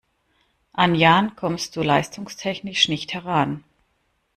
An 0.73 0.95
Jan 0.95 1.35
kommst 1.35 1.75
du 1.75 1.83
leistungstechnisch 1.83 2.87
nicht 2.87 3.13
heran. 3.13 3.63